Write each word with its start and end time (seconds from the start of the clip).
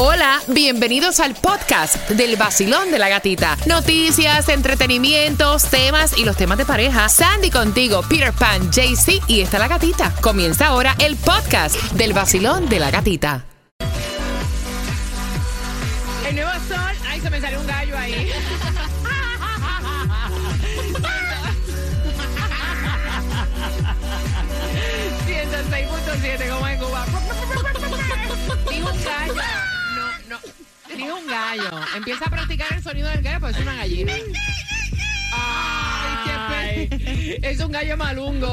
Hola, 0.00 0.40
bienvenidos 0.46 1.18
al 1.18 1.34
podcast 1.34 2.08
del 2.10 2.36
vacilón 2.36 2.92
de 2.92 3.00
la 3.00 3.08
gatita. 3.08 3.56
Noticias, 3.66 4.48
entretenimientos, 4.48 5.64
temas 5.64 6.16
y 6.16 6.24
los 6.24 6.36
temas 6.36 6.56
de 6.56 6.64
pareja. 6.64 7.08
Sandy 7.08 7.50
contigo, 7.50 8.02
Peter 8.08 8.32
Pan, 8.32 8.70
JC 8.70 9.20
y 9.26 9.40
está 9.40 9.58
la 9.58 9.66
gatita. 9.66 10.14
Comienza 10.20 10.68
ahora 10.68 10.94
el 11.00 11.16
podcast 11.16 11.74
del 11.94 12.12
vacilón 12.12 12.68
de 12.68 12.78
la 12.78 12.92
gatita. 12.92 13.44
El 16.28 16.36
nuevo 16.36 16.52
sol. 16.68 16.94
Ay, 17.08 17.20
se 17.20 17.30
me 17.30 17.40
salió 17.40 17.60
un 17.60 17.66
gallo 17.66 17.98
ahí. 17.98 18.30
como 26.50 26.68
en 26.68 26.78
Cuba. 26.78 27.04
Dijo 28.70 28.92
un 28.92 29.04
gallo. 29.04 29.57
Dijo 30.98 31.16
un 31.16 31.26
gallo. 31.28 31.70
Empieza 31.96 32.24
a 32.24 32.30
practicar 32.30 32.72
el 32.72 32.82
sonido 32.82 33.08
del 33.08 33.22
gallo, 33.22 33.38
pues 33.38 33.56
es 33.56 33.62
una 33.62 33.76
gallina. 33.76 34.14
Ay, 35.32 36.88
qué 36.88 37.38
Es 37.40 37.60
un 37.60 37.70
gallo 37.70 37.96
malungo. 37.96 38.50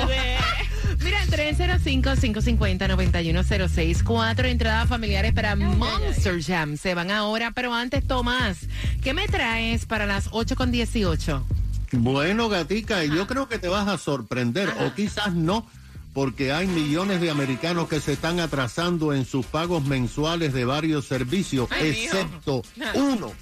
Mira, 1.04 1.26
305-550-9106. 1.26 4.04
Cuatro 4.04 4.48
entradas 4.48 4.88
familiares 4.88 5.34
para 5.34 5.56
Monster 5.56 6.40
Jam. 6.44 6.78
Se 6.78 6.94
van 6.94 7.10
ahora, 7.10 7.50
pero 7.50 7.74
antes, 7.74 8.06
Tomás, 8.06 8.60
¿qué 9.02 9.16
me 9.16 9.28
traes 9.28 9.88
para 9.88 10.06
las 10.06 10.28
8 10.30 10.56
con 10.56 10.72
18? 10.72 11.44
Bueno, 11.94 12.48
gatica, 12.50 13.06
yo 13.06 13.26
creo 13.26 13.48
que 13.48 13.58
te 13.58 13.70
vas 13.70 13.88
a 13.88 13.98
sorprender, 13.98 14.70
o 14.82 14.94
quizás 14.94 15.34
no 15.34 15.66
porque 16.16 16.54
hay 16.54 16.66
millones 16.66 17.20
de 17.20 17.30
americanos 17.30 17.90
que 17.90 18.00
se 18.00 18.14
están 18.14 18.40
atrasando 18.40 19.14
en 19.14 19.26
sus 19.26 19.46
pagos 19.46 19.84
mensuales 19.84 20.54
de 20.54 20.64
varios 20.64 21.06
servicios, 21.06 21.68
excepto 21.82 22.62
uno, 22.94 23.34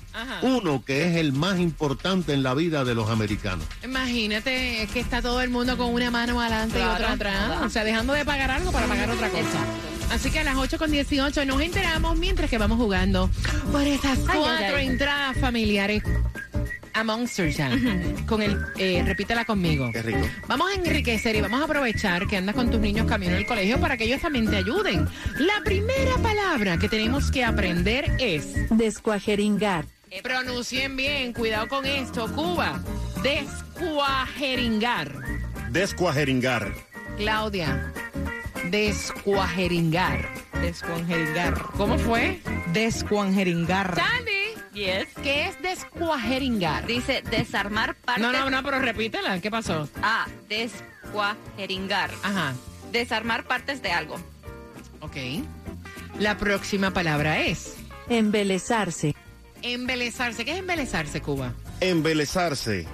uno 0.41 0.83
que 0.83 1.07
es 1.07 1.17
el 1.17 1.33
más 1.33 1.59
importante 1.59 2.33
en 2.33 2.41
la 2.41 2.55
vida 2.55 2.83
de 2.83 2.95
los 2.95 3.11
americanos. 3.11 3.67
Imagínate, 3.83 4.81
es 4.81 4.89
que 4.89 4.99
está 4.99 5.21
todo 5.21 5.39
el 5.41 5.51
mundo 5.51 5.77
con 5.77 5.93
una 5.93 6.09
mano 6.09 6.41
adelante 6.41 6.79
y 6.79 6.81
otra 6.81 7.11
atrás, 7.11 7.61
o 7.61 7.69
sea, 7.69 7.83
dejando 7.83 8.13
de 8.13 8.25
pagar 8.25 8.49
algo 8.49 8.71
para 8.71 8.87
pagar 8.87 9.11
otra 9.11 9.29
cosa. 9.29 9.63
Así 10.09 10.31
que 10.31 10.39
a 10.39 10.43
las 10.43 10.55
8 10.55 10.79
con 10.79 10.89
18 10.89 11.45
nos 11.45 11.61
enteramos 11.61 12.17
mientras 12.17 12.49
que 12.49 12.57
vamos 12.57 12.79
jugando 12.79 13.29
por 13.71 13.83
esas 13.83 14.17
cuatro 14.17 14.79
entradas 14.79 15.37
familiares 15.37 16.01
a 16.93 17.03
Monster 17.03 17.53
Jam. 17.53 18.25
Con 18.25 18.41
el, 18.41 18.57
eh, 18.77 19.03
repítela 19.05 19.45
conmigo. 19.45 19.91
Qué 19.91 20.01
rico. 20.01 20.27
Vamos 20.47 20.71
a 20.71 20.75
enriquecer 20.75 21.35
y 21.35 21.41
vamos 21.41 21.61
a 21.61 21.65
aprovechar 21.65 22.27
que 22.27 22.37
andas 22.37 22.55
con 22.55 22.69
tus 22.71 22.79
niños 22.79 23.07
camino 23.07 23.35
al 23.35 23.45
colegio 23.45 23.79
para 23.79 23.97
que 23.97 24.05
ellos 24.05 24.21
también 24.21 24.49
te 24.49 24.57
ayuden. 24.57 25.07
La 25.39 25.61
primera 25.63 26.17
palabra 26.21 26.77
que 26.77 26.89
tenemos 26.89 27.31
que 27.31 27.43
aprender 27.43 28.05
es 28.19 28.53
descuajeringar. 28.69 29.85
Pronuncien 30.21 30.95
bien, 30.95 31.33
cuidado 31.33 31.67
con 31.67 31.85
esto, 31.85 32.31
Cuba. 32.33 32.79
Descuajeringar. 33.23 35.11
Descuajeringar. 35.71 36.71
Claudia. 37.17 37.91
Descuajeringar. 38.69 40.29
Descuajeringar. 40.61 41.53
¿Cómo 41.77 41.97
fue? 41.97 42.39
Descuajeringar. 42.73 43.95
Sandy. 43.95 44.32
Yes. 44.73 45.07
¿Qué 45.21 45.47
es 45.47 45.61
descuajeringar? 45.61 46.85
Dice 46.87 47.23
desarmar 47.29 47.95
partes. 47.95 48.23
No, 48.23 48.31
no, 48.31 48.49
no, 48.49 48.63
pero 48.63 48.79
repítela. 48.79 49.39
¿Qué 49.39 49.51
pasó? 49.51 49.87
Ah, 50.01 50.25
descuajeringar. 50.49 52.09
Ajá. 52.23 52.53
Desarmar 52.91 53.45
partes 53.45 53.81
de 53.81 53.91
algo. 53.91 54.15
Ok. 55.01 55.15
La 56.19 56.37
próxima 56.37 56.91
palabra 56.91 57.39
es 57.41 57.75
embelezarse. 58.09 59.15
embelezarse. 59.61 60.45
¿Qué 60.45 60.51
es 60.53 60.59
embelezarse, 60.59 61.21
Cuba? 61.21 61.53
Embelezarse 61.79 62.87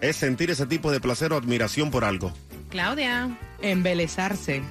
es 0.00 0.16
sentir 0.16 0.50
ese 0.50 0.66
tipo 0.66 0.90
de 0.90 1.00
placer 1.00 1.32
o 1.32 1.36
admiración 1.36 1.90
por 1.90 2.04
algo. 2.04 2.32
Claudia, 2.70 3.36
Embelezarse. 3.62 4.62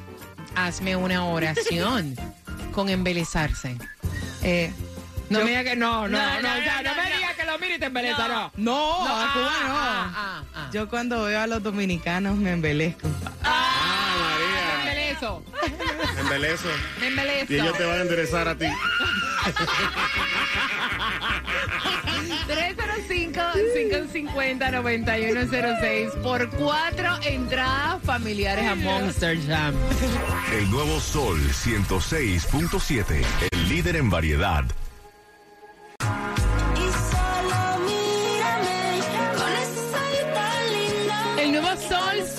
hazme 0.56 0.96
una 0.96 1.26
oración 1.26 2.16
con 2.74 2.90
embelezarse. 2.90 3.76
Eh, 4.44 4.72
No 5.30 5.40
me 5.40 5.46
diga 5.50 5.64
que 5.64 5.76
no, 5.76 6.08
no, 6.08 6.18
no, 6.18 6.18
No, 6.18 6.34
me 6.36 6.42
no. 6.42 6.56
diga 7.18 7.34
que 7.36 7.46
lo 7.46 7.58
mire 7.60 7.76
y 7.76 7.80
te 7.80 7.86
embeleza, 7.88 8.28
no. 8.28 8.52
no, 8.56 9.06
No, 9.06 9.08
a 9.16 9.24
ah, 9.24 9.34
Cuba 9.34 9.52
no. 9.68 9.74
ah, 9.78 10.14
ah, 10.16 10.44
ah. 10.56 10.70
Yo 10.74 10.88
cuando 10.90 11.24
veo 11.26 11.40
a 11.42 11.48
los 11.48 11.62
dominicanos 11.64 12.38
me 12.38 12.52
embelezco. 12.54 13.08
Me 13.08 14.92
embelezo, 14.92 15.44
Embelezo. 16.18 16.68
me 17.00 17.08
embelezo. 17.08 17.74
te 17.78 17.86
van 17.86 17.98
a 18.00 18.02
enderezar 18.02 18.48
a 18.48 18.56
ti. 18.56 18.68
305-550-9106 24.78 26.12
por 26.22 26.50
cuatro 26.52 27.10
entradas 27.24 28.02
familiares 28.04 28.68
a 28.68 28.76
Monster 28.76 29.38
Jam. 29.46 29.74
El 30.54 30.70
nuevo 30.70 31.00
Sol 31.00 31.40
106.7, 31.40 33.26
el 33.52 33.70
líder 33.70 33.96
en 33.98 34.10
variedad. 34.10 34.64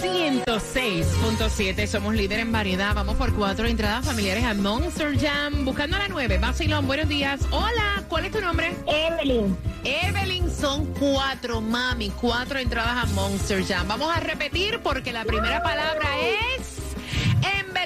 106.7. 0.01 1.87
Somos 1.87 2.15
líder 2.15 2.41
en 2.41 2.53
variedad. 2.53 2.95
Vamos 2.95 3.17
por 3.17 3.35
cuatro 3.35 3.67
entradas 3.67 4.05
familiares 4.05 4.45
a 4.45 4.55
Monster 4.55 5.19
Jam. 5.19 5.65
Buscando 5.65 5.97
a 5.97 6.01
la 6.01 6.09
nueve. 6.09 6.39
Basilón, 6.39 6.87
buenos 6.87 7.09
días. 7.09 7.41
Hola, 7.51 8.05
¿cuál 8.09 8.27
es 8.27 8.33
tu 8.33 8.41
nombre? 8.41 8.75
Evelyn, 8.87 9.57
Evelyn, 9.85 10.51
son 10.51 10.87
cuatro, 10.95 11.61
mami. 11.61 12.11
Cuatro 12.11 12.59
entradas 12.59 13.05
a 13.05 13.07
Monster 13.15 13.65
Jam. 13.65 13.89
Vamos 13.89 14.15
a 14.15 14.21
repetir 14.21 14.81
porque 14.81 15.13
la 15.13 15.25
primera 15.25 15.63
palabra 15.63 16.09
es 16.21 16.68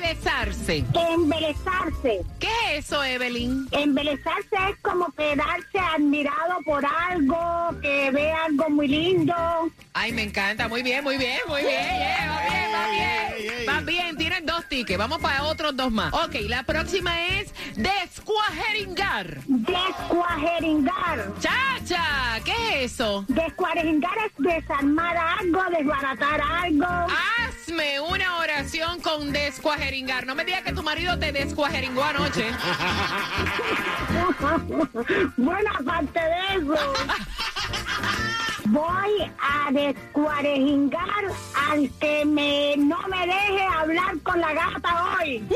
embelezarse. 0.03 0.85
embelezarse. 0.95 2.23
¿Qué 2.41 2.49
es 2.75 2.87
eso, 2.87 3.03
Evelyn? 3.05 3.69
Embelezarse 3.71 4.57
es 4.71 4.77
como 4.83 5.11
quedarse 5.13 5.79
admirado 5.79 6.61
por 6.65 6.85
algo, 6.85 7.81
que 7.81 8.11
ve 8.11 8.33
algo 8.33 8.69
muy 8.71 8.89
lindo. 8.89 9.35
Ay, 9.95 10.13
me 10.13 10.25
encanta. 10.25 10.69
Muy 10.69 10.83
bien, 10.83 11.05
muy 11.05 11.19
bien, 11.19 11.39
muy 11.47 11.63
bien. 11.63 11.73
Yeah, 11.73 12.33
va 12.33 12.41
bien, 12.51 12.71
va 12.75 12.91
bien. 12.91 13.69
Va 13.69 13.81
bien, 13.81 14.17
tienen 14.17 14.47
dos 14.47 14.69
tickets. 14.69 14.99
Vamos 14.99 15.21
para 15.21 15.45
otros 15.45 15.77
dos 15.77 15.93
más. 15.93 16.13
Ok, 16.13 16.35
la 16.49 16.65
próxima 16.65 17.27
es 17.29 17.53
descuajeringar. 17.77 19.39
Descuajeringar. 19.47 21.33
Chacha, 21.41 22.41
¿qué 22.45 22.85
es 22.85 22.93
eso? 22.93 23.25
Descuajeringar 23.29 24.17
es 24.27 24.33
desarmar 24.39 25.17
algo, 25.17 25.63
desbaratar 25.77 26.41
algo. 26.41 26.87
Hazme 26.87 28.01
una 28.01 28.39
oración 28.39 29.01
con 29.01 29.33
descuajeringar. 29.33 29.92
No 29.93 30.35
me 30.35 30.43
digas 30.47 30.63
que 30.63 30.73
tu 30.73 30.83
marido 30.83 31.19
te 31.19 31.31
descuajeringó 31.33 32.03
anoche. 32.03 32.47
Buena 35.37 35.73
parte 35.85 36.19
de 36.19 36.57
eso. 36.57 36.95
Voy 38.65 39.31
a 39.39 39.71
descuajeringar 39.71 41.25
al 41.69 41.91
que 42.01 42.25
me, 42.25 42.75
no 42.79 42.97
me 43.07 43.27
deje 43.27 43.67
hablar 43.67 44.19
con 44.23 44.41
la 44.41 44.55
gata 44.55 45.19
hoy. 45.21 45.47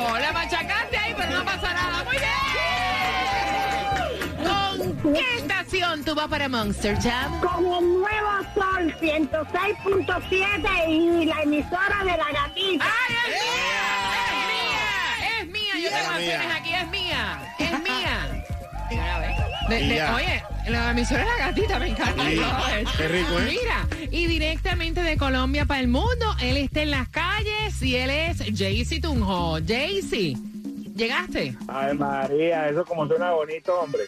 ¡Oh! 0.00 0.16
La 0.16 0.32
machacaste 0.32 0.96
ahí, 0.96 1.12
pero 1.16 1.38
no 1.38 1.44
pasa 1.44 1.74
nada. 1.74 2.04
Muy 2.04 2.16
bien. 4.44 5.02
¿Con 5.02 5.12
qué 5.12 5.36
estación 5.38 6.04
tú 6.04 6.14
vas 6.14 6.28
para 6.28 6.48
Monster 6.48 6.96
Jam? 7.02 7.40
Con 7.40 7.64
el 7.66 7.98
nuevo 7.98 8.44
Sol 8.74 8.92
106.7 9.00 10.88
y 10.88 11.24
la 11.26 11.42
emisora 11.42 11.98
de 12.00 12.10
la 12.16 12.32
gatita. 12.32 12.84
¡Ay, 12.84 13.14
es 13.24 13.30
mía! 13.44 13.86
¡Es 14.20 14.26
mía! 14.50 14.82
¡Es 15.40 15.46
mía! 15.48 15.74
Yo 15.82 15.90
tengo 15.90 16.10
mía. 16.18 16.34
acciones 16.34 16.56
aquí, 16.60 16.74
es 16.74 16.88
mía. 16.90 17.54
Es 17.58 17.80
mía. 17.82 18.44
De- 19.68 19.80
Y 19.80 19.88
de- 19.88 19.94
ya. 19.96 20.14
oye, 20.14 20.42
la 20.68 20.90
emisora 20.90 21.20
de 21.20 21.26
la 21.26 21.36
gatita 21.46 21.78
me 21.78 21.88
encanta. 21.88 22.22
Sí, 22.24 22.40
qué 22.98 23.08
rico, 23.08 23.38
¿eh? 23.40 23.44
Mira, 23.48 23.86
y 24.10 24.26
directamente 24.26 25.02
de 25.02 25.16
Colombia 25.16 25.64
para 25.64 25.80
el 25.80 25.88
mundo, 25.88 26.36
él 26.42 26.56
está 26.58 26.82
en 26.82 26.90
las 26.90 27.08
calles 27.08 27.80
y 27.80 27.96
él 27.96 28.10
es 28.10 28.38
Jaycee 28.54 29.00
Tunjo. 29.00 29.58
Jaycee, 29.66 30.36
¿llegaste? 30.94 31.56
Ay, 31.68 31.96
María, 31.96 32.68
eso 32.68 32.84
como 32.84 33.06
suena 33.06 33.30
bonito, 33.30 33.74
hombre. 33.80 34.02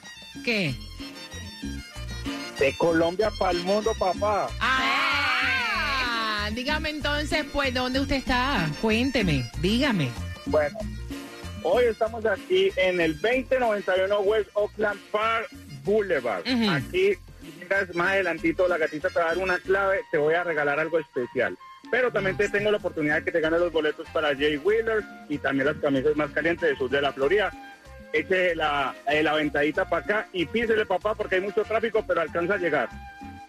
¿Qué? 0.45 0.75
De 2.59 2.75
Colombia 2.79 3.31
para 3.39 3.53
el 3.53 3.63
mundo, 3.65 3.93
papá. 3.99 4.49
Ah, 4.61 6.49
dígame 6.53 6.89
entonces, 6.91 7.45
pues, 7.53 7.75
¿dónde 7.75 8.01
usted 8.01 8.17
está? 8.17 8.69
Cuénteme, 8.81 9.51
dígame. 9.61 10.11
Bueno, 10.47 10.79
hoy 11.63 11.85
estamos 11.85 12.25
aquí 12.25 12.71
en 12.77 13.01
el 13.01 13.21
2091 13.21 14.21
West 14.21 14.49
Oakland 14.55 14.99
Park 15.11 15.49
Boulevard. 15.85 16.45
Ujú. 16.49 16.71
Aquí, 16.71 17.13
miras 17.61 17.95
más 17.95 18.13
adelantito, 18.13 18.67
la 18.69 18.79
gatita 18.79 19.11
te 19.11 19.19
va 19.19 19.27
a 19.27 19.29
dar 19.29 19.39
una 19.39 19.59
clave, 19.59 20.01
te 20.11 20.17
voy 20.17 20.35
a 20.35 20.43
regalar 20.43 20.81
algo 20.81 20.99
especial. 20.99 21.59
Pero 21.91 22.11
también 22.11 22.37
te 22.37 22.49
tengo 22.49 22.71
la 22.71 22.79
oportunidad 22.79 23.17
de 23.17 23.25
que 23.25 23.33
te 23.33 23.41
ganes 23.41 23.61
los 23.61 23.73
boletos 23.73 24.09
para 24.15 24.35
Jay 24.35 24.57
Wheeler 24.57 25.05
y 25.29 25.39
también 25.39 25.67
las 25.67 25.77
camisas 25.77 26.17
más 26.17 26.31
calientes 26.31 26.69
del 26.69 26.79
sur 26.79 26.91
de 26.91 27.03
la 27.03 27.13
Florida. 27.13 27.53
Eche 28.13 28.55
la, 28.55 28.95
eh, 29.11 29.23
la 29.23 29.35
ventadita 29.35 29.85
para 29.89 30.05
acá 30.05 30.29
y 30.33 30.47
písele, 30.47 30.87
papá, 30.87 31.15
porque 31.15 31.37
hay 31.37 31.41
mucho 31.43 31.63
tráfico, 31.65 32.05
pero 32.07 32.21
alcanza 32.23 32.55
a 32.55 32.59
llegar. 32.59 32.89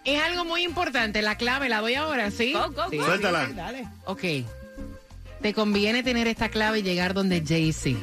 Es 0.04 0.22
algo 0.22 0.46
muy 0.46 0.64
importante. 0.64 1.22
La 1.22 1.36
clave 1.36 1.70
la 1.70 1.82
doy 1.82 1.96
ahora, 1.96 2.32
¿sí? 2.32 2.54
Go, 2.54 2.70
go, 2.72 2.90
Sí, 2.90 2.98
go. 2.98 3.06
Suéltala. 3.06 3.48
sí, 3.48 3.54
dale. 3.54 3.88
Ok. 4.06 4.24
Te 5.42 5.54
conviene 5.54 6.02
tener 6.02 6.28
esta 6.28 6.50
clave 6.50 6.80
y 6.80 6.82
llegar 6.82 7.14
donde 7.14 7.44
Jay-Z. 7.46 7.98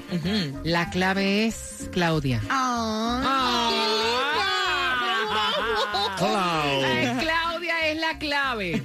La 0.62 0.90
clave 0.90 1.46
es 1.46 1.88
Claudia. 1.92 2.40
Ah. 2.48 3.70
Cloud. 6.16 6.84
Eh, 6.84 7.16
Claudia 7.20 7.88
es 7.88 7.98
la 7.98 8.18
clave. 8.18 8.82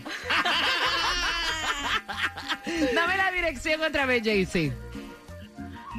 Dame 2.96 3.18
la 3.18 3.32
dirección 3.32 3.82
otra 3.84 4.06
vez, 4.06 4.24
Jay-Z. 4.24 4.74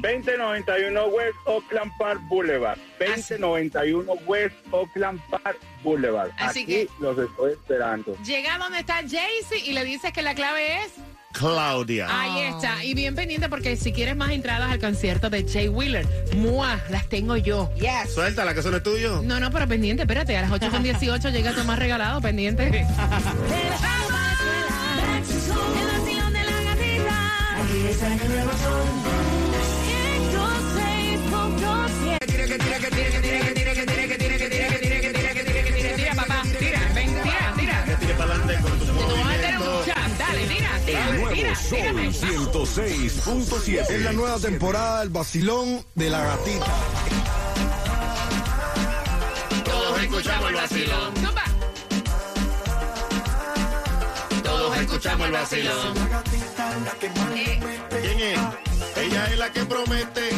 2091 0.01 1.05
West 1.07 1.35
Oakland 1.45 1.91
Park 1.97 2.19
Boulevard. 2.27 2.77
2091 2.99 4.11
West 4.27 4.55
Oakland 4.71 5.19
Park 5.29 5.57
Boulevard. 5.83 6.31
Así 6.37 6.63
Aquí 6.63 6.65
que- 6.73 6.87
los 6.99 7.17
estoy 7.17 7.53
esperando. 7.53 8.15
Llega 8.25 8.57
donde 8.57 8.79
está 8.79 8.95
Jay-Z 9.07 9.55
y 9.63 9.73
le 9.73 9.83
dices 9.85 10.11
que 10.11 10.21
la 10.21 10.33
clave 10.35 10.83
es. 10.83 10.91
Claudia. 11.33 12.07
Ahí 12.09 12.41
está. 12.53 12.83
Y 12.83 12.93
bien 12.93 13.15
pendiente 13.15 13.47
porque 13.47 13.77
si 13.77 13.93
quieres 13.93 14.17
más 14.17 14.31
entradas 14.31 14.69
al 14.69 14.79
concierto 14.79 15.29
de 15.29 15.47
Jay 15.47 15.69
Wheeler, 15.69 16.05
¡mua! 16.35 16.77
Las 16.89 17.07
tengo 17.07 17.37
yo. 17.37 17.71
Yes. 17.75 18.13
Suéltala, 18.13 18.53
que 18.53 18.59
eso 18.59 18.69
no 18.69 18.77
es 18.77 18.83
tuyo. 18.83 19.21
No, 19.23 19.39
no, 19.39 19.49
pero 19.49 19.65
pendiente, 19.67 20.03
espérate, 20.03 20.35
a 20.35 20.41
las 20.41 20.51
8 20.51 20.69
con 20.69 20.83
18 20.83 21.29
llega 21.29 21.53
tu 21.53 21.63
más 21.63 21.79
regalado, 21.79 22.19
pendiente. 22.19 22.85
Tira, 35.95 36.15
papá, 36.15 36.41
tira, 36.59 36.79
ven, 36.93 37.21
tira, 37.23 37.53
tira. 37.57 37.83
Que 37.85 37.95
tire 37.95 38.13
para 38.15 38.33
adelante 38.33 38.59
con 38.61 38.79
tus 38.79 38.87
Tú 38.87 38.93
vas 38.95 39.05
a 39.05 39.07
tener 39.07 39.57
un 39.57 39.63
movimientos. 39.63 39.85
chat, 39.85 40.17
dale, 40.17 40.47
tira, 40.47 40.79
tira, 40.85 41.09
El 41.09 41.15
nuevo 41.15 41.33
tira, 41.33 41.55
Sol 41.55 41.77
tírame. 41.77 42.09
106.7. 42.11 43.89
Es 43.89 44.01
la 44.01 44.11
nueva 44.11 44.39
temporada 44.39 44.99
del 45.01 45.09
vacilón 45.09 45.85
de 45.95 46.09
la 46.09 46.23
gatita. 46.23 46.65
Todos 49.65 50.01
escuchamos 50.01 50.49
el 50.49 50.55
vacilón. 50.55 51.13
Todos 54.43 54.77
escuchamos 54.77 55.27
el 55.27 55.33
vacilón. 55.33 55.97
Eh, 57.33 57.59
¿Quién 58.01 58.19
es? 58.19 58.39
Ella 58.97 59.25
es 59.27 59.37
la 59.39 59.51
que 59.51 59.65
promete. 59.65 60.29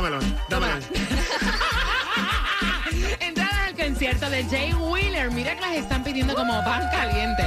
mano, 0.10 0.20
dame 0.50 0.68
la 0.68 0.80
concierto 3.76 4.30
de 4.30 4.44
Jay 4.46 4.74
Wheeler. 4.74 5.32
Mira 5.32 5.56
que 5.56 5.62
las 5.62 5.76
están 5.76 6.04
pidiendo 6.04 6.34
como 6.36 6.64
pan 6.64 6.84
caliente. 6.92 7.44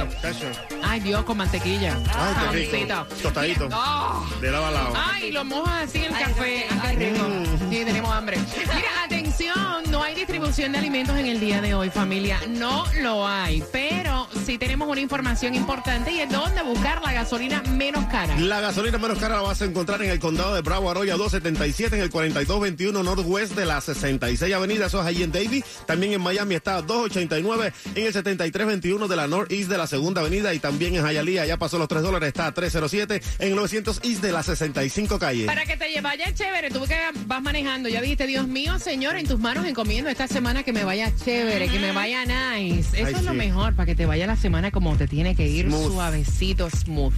Ay, 0.83 0.99
Dios, 0.99 1.23
con 1.23 1.37
mantequilla. 1.37 1.97
Ay, 2.13 2.67
qué 2.69 2.77
rico. 2.77 3.05
Tostadito. 3.21 3.65
Mira, 3.65 3.77
oh. 3.77 4.27
De 4.41 4.51
lado 4.51 4.65
a 4.65 4.71
lado. 4.71 4.93
Ay, 4.95 5.31
lo 5.31 5.43
mojas 5.43 5.89
así 5.89 5.99
en 5.99 6.15
el 6.15 6.19
café. 6.19 6.65
Ay, 6.81 6.97
qué 6.97 7.09
rico. 7.11 7.25
Sí, 7.69 7.85
tenemos 7.85 8.11
hambre. 8.11 8.37
Mira, 8.57 9.03
atención, 9.03 9.83
no 9.89 10.03
hay 10.03 10.15
distribución 10.15 10.71
de 10.71 10.77
alimentos 10.77 11.17
en 11.17 11.27
el 11.27 11.39
día 11.39 11.61
de 11.61 11.73
hoy, 11.73 11.89
familia. 11.89 12.39
No 12.47 12.85
lo 13.01 13.27
hay. 13.27 13.63
Pero 13.71 13.98
sí 14.45 14.57
tenemos 14.57 14.87
una 14.87 15.01
información 15.01 15.55
importante 15.55 16.11
y 16.11 16.19
es 16.19 16.29
dónde 16.29 16.61
buscar 16.63 17.01
la 17.01 17.13
gasolina 17.13 17.61
menos 17.63 18.05
cara. 18.05 18.37
La 18.39 18.59
gasolina 18.59 18.97
menos 18.97 19.19
cara 19.19 19.35
la 19.35 19.41
vas 19.41 19.61
a 19.61 19.65
encontrar 19.65 20.01
en 20.01 20.09
el 20.09 20.19
condado 20.19 20.55
de 20.55 20.61
Bravo 20.61 20.89
Arroyo 20.89 21.17
277 21.17 21.95
en 21.95 22.01
el 22.01 22.09
4221 22.09 23.03
Northwest 23.03 23.55
de 23.55 23.65
la 23.65 23.81
66 23.81 24.53
Avenida. 24.53 24.87
Eso 24.87 24.99
es 25.01 25.05
allí 25.05 25.23
en 25.23 25.31
Davie. 25.31 25.63
También 25.85 26.13
en 26.13 26.21
Miami 26.21 26.55
está 26.55 26.81
289 26.81 27.73
en 27.95 28.05
el 28.05 28.13
7321 28.13 29.07
de 29.07 29.15
la 29.15 29.27
Northeast 29.27 29.69
de 29.69 29.77
la 29.77 29.87
segunda 29.87 30.21
avenida. 30.21 30.53
Y 30.53 30.59
también 30.59 30.95
en 30.95 31.05
Hialeah 31.05 31.45
ya 31.45 31.57
pasó 31.57 31.77
los 31.77 31.87
3 31.87 32.01
dólares. 32.01 32.27
Está 32.29 32.47
a 32.47 32.51
307 32.53 33.21
en 33.39 33.49
el 33.49 33.55
900 33.55 34.01
East 34.03 34.21
de 34.21 34.31
la 34.31 34.43
65 34.43 35.19
calle. 35.19 35.45
Para 35.45 35.65
que 35.65 35.77
te 35.77 35.99
vaya 36.01 36.33
chévere, 36.33 36.69
tú 36.69 36.85
que 36.85 36.95
vas 37.25 37.41
manejando, 37.41 37.89
ya 37.89 38.01
dijiste, 38.01 38.27
Dios 38.27 38.47
mío, 38.47 38.79
Señor, 38.79 39.17
en 39.17 39.27
tus 39.27 39.39
manos 39.39 39.65
encomiendo 39.65 40.09
esta 40.09 40.27
semana 40.27 40.63
que 40.63 40.71
me 40.71 40.83
vaya 40.83 41.11
chévere, 41.23 41.67
que 41.67 41.79
me 41.79 41.91
vaya 41.91 42.25
nice. 42.25 42.97
Eso 42.97 43.07
Ay, 43.07 43.13
es 43.15 43.23
lo 43.23 43.33
mejor, 43.33 43.75
para 43.75 43.85
que 43.85 43.95
te 43.99 44.05
vaya 44.05 44.27
la 44.27 44.37
semana 44.37 44.71
como 44.71 44.95
te 44.95 45.09
tiene 45.09 45.35
que 45.35 45.49
ir, 45.49 45.65
Smooth. 45.65 45.91
suavecito, 45.91 46.69
smooth. 46.69 47.13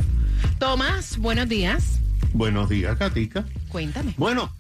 Tomás, 0.57 1.19
buenos 1.19 1.47
días. 1.47 1.99
Buenos 2.33 2.69
días, 2.69 2.97
Katica. 2.97 3.45
Cuéntame. 3.69 4.15
Bueno, 4.17 4.51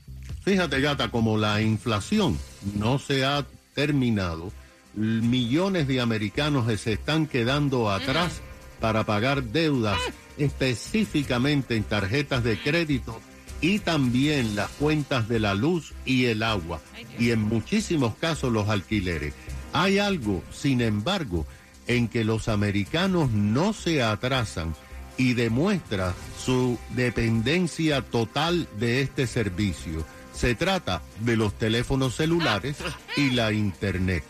fíjate, 0.43 0.81
gata, 0.81 1.09
como 1.09 1.39
la 1.39 1.63
inflación 1.63 2.37
no 2.77 2.99
se 2.99 3.25
ha 3.25 3.43
terminado, 3.73 4.51
millones 4.93 5.87
de 5.87 5.99
americanos 5.99 6.67
se 6.79 6.93
están 6.93 7.25
quedando 7.25 7.89
atrás 7.89 8.39
para 8.79 9.03
pagar 9.03 9.41
deudas, 9.45 9.97
específicamente 10.37 11.75
en 11.75 11.83
tarjetas 11.83 12.43
de 12.43 12.59
crédito 12.59 13.19
y 13.61 13.79
también 13.79 14.55
las 14.55 14.69
cuentas 14.69 15.27
de 15.27 15.39
la 15.39 15.55
luz 15.55 15.93
y 16.05 16.25
el 16.25 16.43
agua, 16.43 16.81
y 17.17 17.31
en 17.31 17.41
muchísimos 17.41 18.13
casos 18.17 18.53
los 18.53 18.69
alquileres. 18.69 19.33
Hay 19.73 19.97
algo, 19.97 20.43
sin 20.51 20.81
embargo, 20.81 21.47
en 21.95 22.07
que 22.07 22.23
los 22.23 22.47
americanos 22.47 23.31
no 23.31 23.73
se 23.73 24.01
atrasan 24.01 24.75
y 25.17 25.33
demuestra 25.33 26.13
su 26.43 26.77
dependencia 26.91 28.01
total 28.01 28.67
de 28.79 29.01
este 29.01 29.27
servicio. 29.27 30.05
Se 30.33 30.55
trata 30.55 31.01
de 31.19 31.35
los 31.35 31.53
teléfonos 31.53 32.15
celulares 32.15 32.77
y 33.17 33.31
la 33.31 33.51
internet. 33.51 34.23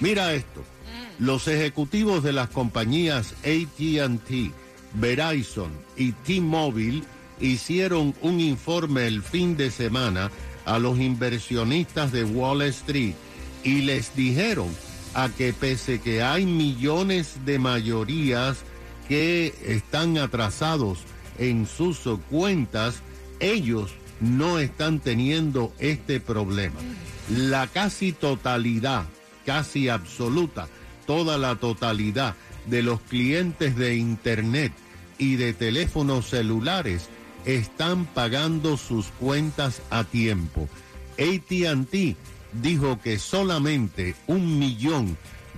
Mira 0.00 0.32
esto. 0.32 0.64
Los 1.18 1.48
ejecutivos 1.48 2.22
de 2.22 2.32
las 2.32 2.48
compañías 2.48 3.34
ATT, 3.42 4.52
Verizon 4.94 5.70
y 5.96 6.12
T-Mobile 6.12 7.02
hicieron 7.40 8.14
un 8.20 8.40
informe 8.40 9.06
el 9.06 9.22
fin 9.22 9.56
de 9.56 9.70
semana 9.70 10.30
a 10.64 10.78
los 10.78 10.98
inversionistas 10.98 12.12
de 12.12 12.24
Wall 12.24 12.62
Street 12.62 13.14
y 13.64 13.82
les 13.82 14.14
dijeron 14.16 14.68
a 15.14 15.28
que 15.28 15.52
pese 15.52 16.00
que 16.00 16.22
hay 16.22 16.44
millones 16.44 17.38
de 17.44 17.58
mayorías 17.58 18.58
que 19.08 19.54
están 19.64 20.18
atrasados 20.18 20.98
en 21.38 21.66
sus 21.66 22.00
cuentas, 22.30 23.02
ellos 23.40 23.92
no 24.20 24.58
están 24.58 25.00
teniendo 25.00 25.72
este 25.78 26.20
problema. 26.20 26.80
La 27.28 27.66
casi 27.66 28.12
totalidad, 28.12 29.04
casi 29.46 29.88
absoluta, 29.88 30.68
toda 31.06 31.38
la 31.38 31.56
totalidad 31.56 32.34
de 32.66 32.82
los 32.82 33.00
clientes 33.00 33.76
de 33.76 33.96
Internet 33.96 34.72
y 35.18 35.36
de 35.36 35.52
teléfonos 35.52 36.30
celulares 36.30 37.08
están 37.44 38.06
pagando 38.06 38.76
sus 38.76 39.06
cuentas 39.08 39.82
a 39.90 40.04
tiempo. 40.04 40.68
ATT 41.18 42.16
dijo 42.62 43.00
que 43.00 43.18
solamente 43.18 44.14
un 44.26 44.58
millón 44.58 45.16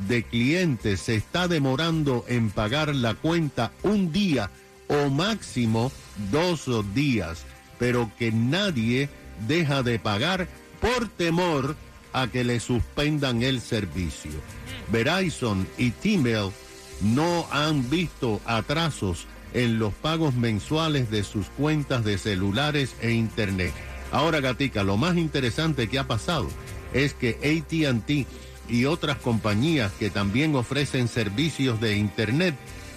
de 0.09 0.23
clientes 0.23 1.01
se 1.01 1.17
está 1.17 1.49
demorando 1.49 2.25
en 2.29 2.51
pagar 2.51 2.95
la 2.95 3.15
cuenta 3.15 3.73
un 3.83 4.13
día 4.13 4.51
o 4.89 5.09
máximo 5.11 5.91
dos 6.31 6.69
días, 6.95 7.45
pero 7.79 8.11
que 8.19 8.33
nadie 8.33 9.09
deja 9.47 9.83
de 9.83 9.99
pagar 9.99 10.49
por 10.81 11.09
temor 11.09 11.77
a 12.13 12.29
que 12.29 12.45
le 12.45 12.61
suspendan 12.61 13.43
el 13.43 13.61
servicio. 13.61 14.33
Verizon 14.91 15.67
y 15.77 15.91
T-Mobile 15.91 16.53
no 17.03 17.47
han 17.51 17.89
visto 17.91 18.41
atrasos 18.47 19.27
en 19.53 19.79
los 19.79 19.93
pagos 19.95 20.35
mensuales 20.35 21.11
de 21.11 21.25
sus 21.25 21.47
cuentas 21.49 22.05
de 22.05 22.19
celulares 22.19 22.95
e 23.01 23.13
internet. 23.13 23.73
Ahora, 24.13 24.41
Gatica, 24.41 24.83
lo 24.83 24.97
más 24.97 25.17
interesante 25.17 25.89
que 25.89 25.99
ha 25.99 26.07
pasado 26.07 26.49
es 27.05 27.15
que 27.15 27.39
ATT 27.43 28.27
y 28.69 28.85
otras 28.85 29.19
compañías 29.19 29.93
que 29.99 30.11
también 30.11 30.55
ofrecen 30.55 31.09
servicios 31.09 31.81
de 31.81 31.97
internet 31.97 32.55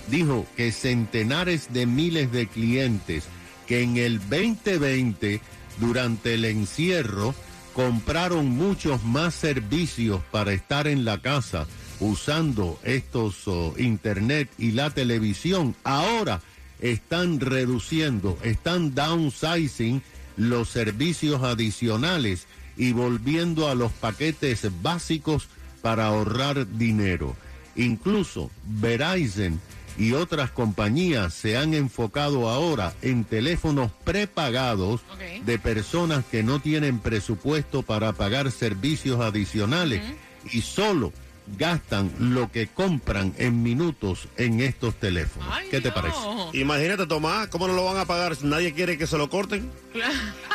dijo 0.09 0.45
que 0.55 0.71
centenares 0.71 1.71
de 1.71 1.85
miles 1.85 2.31
de 2.31 2.47
clientes 2.47 3.25
que 3.67 3.83
en 3.83 3.97
el 3.97 4.19
2020 4.19 5.41
durante 5.79 6.33
el 6.33 6.45
encierro 6.45 7.35
compraron 7.73 8.49
muchos 8.49 9.03
más 9.03 9.35
servicios 9.35 10.21
para 10.31 10.53
estar 10.53 10.87
en 10.87 11.05
la 11.05 11.21
casa 11.21 11.67
usando 11.99 12.79
estos 12.83 13.47
oh, 13.47 13.73
internet 13.77 14.49
y 14.57 14.71
la 14.71 14.89
televisión, 14.89 15.75
ahora 15.83 16.41
están 16.79 17.39
reduciendo, 17.39 18.37
están 18.43 18.95
downsizing 18.95 20.01
los 20.37 20.69
servicios 20.69 21.43
adicionales 21.43 22.47
y 22.79 22.93
volviendo 22.93 23.67
a 23.67 23.75
los 23.75 23.91
paquetes 23.91 24.65
básicos 24.81 25.49
para 25.81 26.07
ahorrar 26.07 26.65
dinero. 26.77 27.35
Incluso 27.75 28.49
Verizon 28.65 29.59
y 29.97 30.13
otras 30.13 30.49
compañías 30.49 31.33
se 31.33 31.57
han 31.57 31.73
enfocado 31.73 32.49
ahora 32.49 32.93
en 33.01 33.25
teléfonos 33.25 33.91
prepagados 34.05 35.01
de 35.45 35.59
personas 35.59 36.23
que 36.31 36.41
no 36.41 36.61
tienen 36.61 36.99
presupuesto 36.99 37.83
para 37.83 38.13
pagar 38.13 38.49
servicios 38.49 39.19
adicionales 39.19 40.01
y 40.51 40.61
solo 40.61 41.11
gastan 41.57 42.13
lo 42.19 42.51
que 42.51 42.67
compran 42.67 43.33
en 43.37 43.61
minutos 43.61 44.29
en 44.37 44.61
estos 44.61 44.95
teléfonos. 44.95 45.49
Ay, 45.51 45.67
¿Qué 45.69 45.81
te 45.81 45.89
no. 45.89 45.95
parece? 45.95 46.17
Imagínate, 46.53 47.07
Tomás, 47.07 47.47
¿cómo 47.47 47.67
no 47.67 47.73
lo 47.73 47.83
van 47.83 47.97
a 47.97 48.05
pagar? 48.05 48.41
Nadie 48.43 48.73
quiere 48.73 48.97
que 48.97 49.07
se 49.07 49.17
lo 49.17 49.29
corten. 49.29 49.69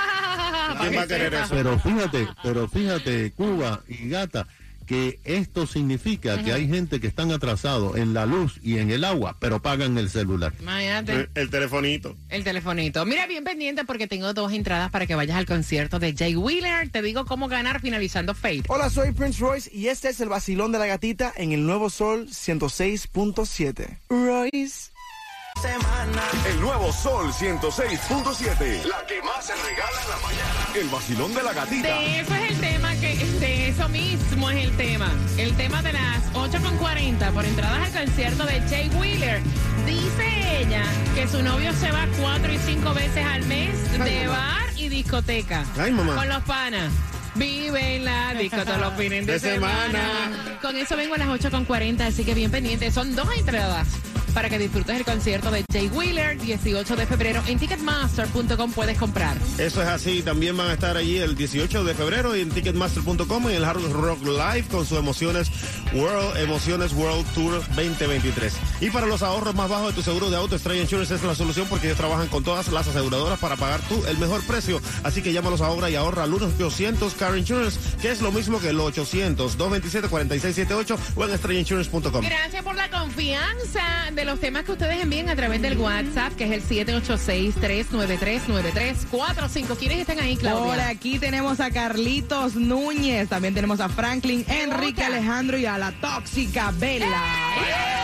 ¿Quién 0.78 0.96
va 0.96 1.02
a 1.02 1.06
querer 1.06 1.34
eso? 1.34 1.54
Pero 1.54 1.78
fíjate, 1.78 2.28
pero 2.42 2.68
fíjate, 2.68 3.32
Cuba 3.32 3.82
y 3.88 4.08
Gata, 4.08 4.46
que 4.86 5.18
esto 5.24 5.66
significa 5.66 6.42
que 6.42 6.52
hay 6.52 6.68
gente 6.68 7.00
que 7.00 7.06
están 7.06 7.32
atrasados 7.32 7.96
en 7.96 8.12
la 8.12 8.26
luz 8.26 8.60
y 8.62 8.78
en 8.78 8.90
el 8.90 9.04
agua, 9.04 9.36
pero 9.40 9.62
pagan 9.62 9.96
el 9.98 10.10
celular. 10.10 10.52
Imagínate. 10.60 11.12
El, 11.12 11.28
el 11.34 11.50
telefonito. 11.50 12.16
El 12.28 12.44
telefonito. 12.44 13.04
Mira, 13.06 13.26
bien 13.26 13.44
pendiente 13.44 13.84
porque 13.84 14.06
tengo 14.06 14.34
dos 14.34 14.52
entradas 14.52 14.90
para 14.90 15.06
que 15.06 15.14
vayas 15.14 15.36
al 15.36 15.46
concierto 15.46 15.98
de 15.98 16.14
Jay 16.14 16.36
Wheeler. 16.36 16.90
Te 16.90 17.02
digo 17.02 17.24
cómo 17.24 17.48
ganar 17.48 17.80
finalizando 17.80 18.34
Fate. 18.34 18.64
Hola, 18.68 18.90
soy 18.90 19.12
Prince 19.12 19.40
Royce 19.40 19.70
y 19.72 19.88
este 19.88 20.08
es 20.10 20.20
el 20.20 20.28
vacilón 20.28 20.72
de 20.72 20.78
la 20.78 20.86
gatita 20.86 21.32
en 21.36 21.52
el 21.52 21.64
Nuevo 21.64 21.88
Sol 21.88 22.28
106.7. 22.28 23.98
Royce. 24.08 24.93
El 26.46 26.60
nuevo 26.60 26.92
Sol 26.92 27.32
106.7. 27.32 28.84
La 28.84 29.06
que 29.06 29.22
más 29.22 29.46
se 29.46 29.54
regala 29.54 30.02
en 30.02 30.10
la 30.10 30.16
mañana. 30.18 30.68
El 30.74 30.88
vacilón 30.88 31.32
de 31.34 31.42
la 31.42 31.52
gatita. 31.52 31.88
De 31.88 32.20
eso 32.20 32.34
es 32.34 32.50
el 32.50 32.60
tema, 32.60 32.94
que 32.96 33.14
de 33.40 33.68
eso 33.68 33.88
mismo 33.88 34.50
es 34.50 34.64
el 34.64 34.76
tema. 34.76 35.10
El 35.38 35.54
tema 35.56 35.80
de 35.82 35.92
las 35.94 36.22
8.40 36.34 37.32
por 37.32 37.44
entradas 37.46 37.94
al 37.94 38.04
concierto 38.06 38.44
de 38.44 38.60
Jay 38.68 38.88
Wheeler. 38.90 39.40
Dice 39.86 40.60
ella 40.60 40.82
que 41.14 41.26
su 41.28 41.42
novio 41.42 41.72
se 41.72 41.90
va 41.90 42.06
cuatro 42.20 42.52
y 42.52 42.58
cinco 42.58 42.92
veces 42.92 43.24
al 43.24 43.44
mes 43.46 43.98
de 43.98 44.26
bar 44.26 44.68
y 44.76 44.88
discoteca. 44.88 45.64
Ay, 45.78 45.92
mamá. 45.92 46.16
Con 46.16 46.28
los 46.28 46.42
panas. 46.42 46.92
Vive 47.36 47.96
en 47.96 48.04
la 48.04 48.34
disco 48.34 48.64
todos 48.64 48.78
los 48.78 48.94
fines 48.94 49.26
de, 49.26 49.32
De 49.32 49.38
semana. 49.40 49.86
semana. 49.86 50.58
Con 50.60 50.76
eso 50.76 50.96
vengo 50.96 51.14
a 51.14 51.18
las 51.18 51.28
8.40, 51.28 52.00
así 52.02 52.24
que 52.24 52.34
bien 52.34 52.50
pendiente. 52.50 52.90
Son 52.92 53.16
dos 53.16 53.28
entradas 53.36 53.88
para 54.34 54.50
que 54.50 54.58
disfrutes 54.58 54.96
el 54.96 55.04
concierto 55.04 55.50
de 55.50 55.64
Jay 55.72 55.88
Wheeler, 55.88 56.38
18 56.38 56.96
de 56.96 57.06
febrero. 57.06 57.42
En 57.46 57.58
Ticketmaster.com 57.58 58.72
puedes 58.72 58.98
comprar. 58.98 59.38
Eso 59.58 59.80
es 59.80 59.88
así. 59.88 60.22
También 60.22 60.56
van 60.56 60.68
a 60.68 60.72
estar 60.74 60.96
allí 60.96 61.18
el 61.18 61.36
18 61.36 61.84
de 61.84 61.94
febrero 61.94 62.34
en 62.34 62.50
Ticketmaster.com 62.50 63.48
en 63.48 63.54
el 63.54 63.64
Hard 63.64 63.80
Rock 63.92 64.24
Live 64.24 64.64
con 64.70 64.84
su 64.84 64.96
Emociones 64.96 65.48
World, 65.92 66.36
Emociones 66.38 66.92
World 66.92 67.24
Tour 67.32 67.60
2023. 67.76 68.54
Y 68.80 68.90
para 68.90 69.06
los 69.06 69.22
ahorros 69.22 69.54
más 69.54 69.70
bajos 69.70 69.86
de 69.88 69.94
tu 69.94 70.02
seguro 70.02 70.30
de 70.30 70.36
auto, 70.36 70.58
Stray 70.58 70.80
Insurance 70.80 71.14
es 71.14 71.22
la 71.22 71.36
solución 71.36 71.66
porque 71.68 71.86
ellos 71.86 71.98
trabajan 71.98 72.26
con 72.28 72.42
todas 72.42 72.68
las 72.68 72.88
aseguradoras 72.88 73.38
para 73.38 73.56
pagar 73.56 73.80
tú 73.88 74.02
el 74.08 74.18
mejor 74.18 74.42
precio. 74.42 74.80
Así 75.04 75.22
que 75.22 75.32
llámalos 75.32 75.60
ahora 75.60 75.88
y 75.90 75.94
ahorra 75.94 76.24
al 76.24 76.32
1-800 76.32 77.14
Car 77.14 77.38
Insurance, 77.38 77.78
que 78.02 78.10
es 78.10 78.20
lo 78.20 78.32
mismo 78.32 78.58
que 78.60 78.70
el 78.70 78.78
800-227-4678 78.78 80.98
o 81.14 81.24
en 81.24 81.38
StrayInsurance.com. 81.38 82.24
Gracias 82.24 82.64
por 82.64 82.74
la 82.74 82.90
confianza 82.90 84.10
de 84.12 84.23
los 84.24 84.40
temas 84.40 84.64
que 84.64 84.72
ustedes 84.72 85.00
envíen 85.02 85.28
a 85.28 85.36
través 85.36 85.62
del 85.62 85.78
WhatsApp, 85.78 86.34
que 86.34 86.44
es 86.44 86.50
el 86.50 86.62
786-393-9345. 87.02 89.76
¿Quiénes 89.78 89.98
están 89.98 90.18
ahí, 90.20 90.36
Claudia? 90.36 90.64
Por 90.64 90.80
aquí 90.80 91.18
tenemos 91.18 91.60
a 91.60 91.70
Carlitos 91.70 92.56
Núñez, 92.56 93.28
también 93.28 93.54
tenemos 93.54 93.80
a 93.80 93.88
Franklin, 93.88 94.44
Enrique. 94.48 95.04
Alejandro 95.04 95.58
y 95.58 95.66
a 95.66 95.78
la 95.78 95.92
tóxica 95.92 96.72
Bella. 96.72 98.03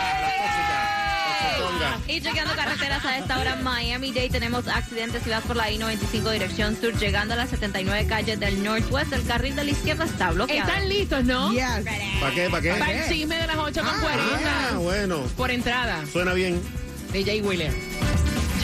Y 2.07 2.19
llegando 2.19 2.53
carreteras 2.55 3.03
a 3.05 3.17
esta 3.17 3.39
hora, 3.39 3.55
Miami-Dade, 3.57 4.29
tenemos 4.29 4.67
accidentes 4.67 5.23
si 5.23 5.29
vas 5.29 5.43
por 5.43 5.55
la 5.55 5.69
I-95 5.71 6.31
dirección 6.31 6.75
sur, 6.79 6.93
llegando 6.97 7.33
a 7.33 7.37
las 7.37 7.49
79 7.49 8.05
calles 8.07 8.39
del 8.39 8.63
Northwest, 8.63 9.13
el 9.13 9.23
carril 9.25 9.55
de 9.55 9.63
la 9.63 9.71
izquierda 9.71 10.05
está 10.05 10.31
bloqueado. 10.31 10.69
Están 10.69 10.89
listos, 10.89 11.23
¿no? 11.23 11.51
Yes. 11.51 11.61
¿Para 12.19 12.33
qué? 12.35 12.49
¿Para 12.49 12.61
qué? 12.61 12.73
Para 12.73 12.91
el 13.05 13.09
chisme 13.09 13.35
de 13.37 13.47
las 13.47 13.55
8.40 13.55 13.83
Ah, 13.83 14.77
bueno. 14.77 15.19
por 15.37 15.51
entrada 15.51 16.03
Suena 16.11 16.33
bien. 16.33 16.61
de 17.13 17.23
Jay 17.23 17.41
Wheeler. 17.41 17.73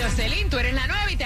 Jocelyn, 0.02 0.50
tú 0.50 0.58
eres 0.60 0.74
la 0.74 0.86
nueva 0.88 1.12
y 1.12 1.16
te 1.16 1.26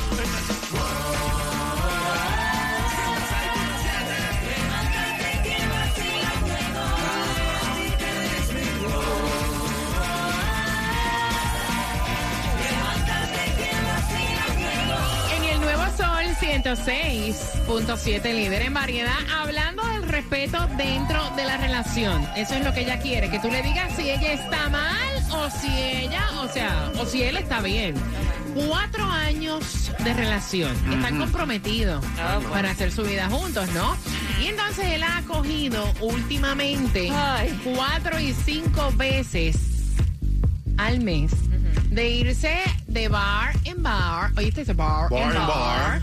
106.7, 16.63 18.33
líder 18.35 18.61
en 18.61 18.73
variedad, 18.75 19.15
hablando 19.35 19.83
del 19.87 20.03
respeto 20.03 20.67
dentro 20.77 21.31
de 21.35 21.43
la 21.43 21.57
relación. 21.57 22.23
Eso 22.35 22.53
es 22.53 22.63
lo 22.63 22.71
que 22.71 22.81
ella 22.81 22.99
quiere, 22.99 23.31
que 23.31 23.39
tú 23.39 23.49
le 23.49 23.63
digas 23.63 23.95
si 23.95 24.11
ella 24.11 24.33
está 24.33 24.69
mal 24.69 25.09
o 25.31 25.49
si 25.49 25.75
ella, 25.75 26.23
o 26.39 26.47
sea, 26.47 26.91
o 26.99 27.05
si 27.07 27.23
él 27.23 27.37
está 27.37 27.61
bien. 27.61 27.95
Cuatro 28.53 29.03
años 29.05 29.91
de 30.03 30.13
relación. 30.13 30.75
Están 30.93 31.17
comprometidos 31.17 32.05
para 32.51 32.69
hacer 32.69 32.91
su 32.91 33.03
vida 33.03 33.27
juntos, 33.27 33.67
¿no? 33.71 33.97
Y 34.39 34.47
entonces 34.47 34.85
él 34.85 35.01
ha 35.01 35.17
acogido 35.17 35.91
últimamente 35.99 37.09
Ay. 37.11 37.59
cuatro 37.63 38.19
y 38.19 38.33
cinco 38.33 38.91
veces 38.97 39.57
al 40.77 40.99
mes 40.99 41.31
de 41.89 42.09
irse 42.09 42.55
de 42.87 43.07
bar 43.09 43.53
en 43.65 43.81
bar, 43.83 44.31
oíste 44.37 44.61
ese 44.61 44.73
bar, 44.73 45.09
Bar 45.09 45.21
en 45.23 45.41
en 45.41 45.47
bar. 45.47 46.01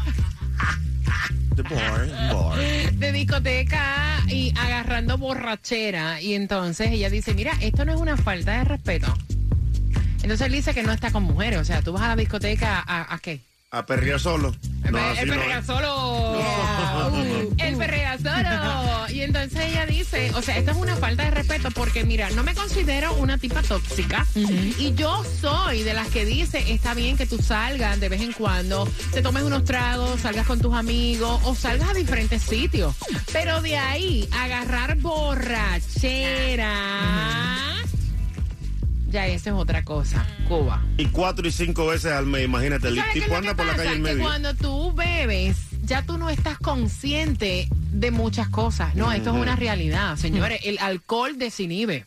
De 2.99 3.13
discoteca 3.13 4.23
y 4.29 4.53
agarrando 4.59 5.19
borrachera. 5.19 6.21
Y 6.21 6.35
entonces 6.35 6.91
ella 6.91 7.11
dice, 7.11 7.35
mira, 7.35 7.53
esto 7.61 7.85
no 7.85 7.95
es 7.95 8.01
una 8.01 8.17
falta 8.17 8.59
de 8.59 8.65
respeto. 8.65 9.13
Entonces 10.23 10.43
él 10.43 10.53
dice 10.53 10.75
que 10.75 10.83
no 10.83 10.93
está 10.93 11.11
con 11.11 11.23
mujeres. 11.23 11.61
O 11.61 11.65
sea, 11.65 11.83
tú 11.83 11.93
vas 11.93 12.03
a 12.03 12.09
la 12.09 12.17
discoteca 12.17 12.85
¿a 12.87 13.19
qué? 13.21 13.41
A 13.71 13.85
perrear 13.85 14.19
solo. 14.19 14.55
No, 14.91 15.11
el 15.11 15.29
perrea 15.29 15.63
solo. 15.63 16.41
El 17.59 17.77
perrea 17.77 18.17
solo. 18.17 19.13
Y 19.13 19.21
entonces 19.21 19.61
ella 19.61 19.85
dice, 19.85 20.31
o 20.35 20.41
sea, 20.41 20.57
esto 20.57 20.71
es 20.71 20.77
una 20.79 20.97
falta 20.97 21.25
de 21.25 21.31
respeto 21.33 21.71
porque 21.73 22.05
mira, 22.05 22.31
no 22.31 22.43
me 22.45 22.55
considero 22.55 23.13
una 23.15 23.37
tipa 23.37 23.63
tóxica 23.63 24.27
y 24.35 24.95
yo 24.95 25.23
soy 25.41 25.83
de 25.83 25.93
las 25.93 26.09
que 26.09 26.25
dice, 26.25 26.73
está 26.73 26.95
bien 26.95 27.19
que 27.19 27.27
tú 27.27 27.37
salgas 27.39 28.01
de 28.01 28.09
vez 28.09 28.23
en 28.23 28.33
cuando, 28.33 28.89
te 29.13 29.21
tomes 29.21 29.43
unos 29.43 29.65
tragos, 29.65 30.21
salgas 30.21 30.47
con 30.47 30.61
tus 30.61 30.75
amigos 30.75 31.41
o 31.45 31.55
salgas 31.55 31.91
a 31.91 31.95
diferentes 31.95 32.43
sitios. 32.43 32.95
Pero 33.33 33.61
de 33.61 33.77
ahí, 33.77 34.29
agarrar 34.33 34.97
borrachera, 34.97 36.73
ya 39.09 39.27
esa 39.27 39.51
es 39.51 39.57
otra 39.57 39.85
cosa, 39.85 40.27
Cuba. 40.47 40.83
Y 40.97 41.07
cuatro 41.07 41.49
y 41.49 41.53
cinco 41.53 41.87
veces 41.87 42.13
al 42.13 42.27
mes, 42.27 42.45
imagínate. 42.45 42.89
El 42.89 42.97
¿Sabes 42.97 43.13
qué 43.13 43.19
es 43.19 43.25
tipo 43.25 43.35
lo 43.35 43.39
anda 43.39 43.51
que 43.51 43.57
por 43.57 43.67
la 43.67 43.77
calle 43.77 43.95
en 43.95 44.03
medio. 44.03 44.23
cuando 44.23 44.55
tú 44.55 44.93
bebes, 44.93 45.57
ya 45.83 46.03
tú 46.03 46.19
no 46.19 46.31
estás 46.31 46.59
consciente 46.59 47.69
de 47.93 48.11
muchas 48.11 48.49
cosas. 48.49 48.95
No, 48.95 49.11
esto 49.13 49.31
es 49.35 49.37
una 49.41 49.57
realidad, 49.57 50.17
señores. 50.17 50.61
El 50.65 50.79
alcohol 50.79 51.39
desinhibe. 51.39 52.05